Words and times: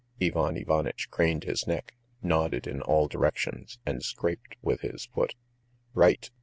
Ivan 0.19 0.57
Ivanitch 0.57 1.11
craned 1.11 1.43
his 1.43 1.67
neck, 1.67 1.93
nodded 2.23 2.65
in 2.65 2.81
all 2.81 3.07
directions, 3.07 3.77
and 3.85 4.01
scraped 4.01 4.55
with 4.59 4.81
his 4.81 5.05
foot. 5.05 5.35
"Right. 5.93 6.27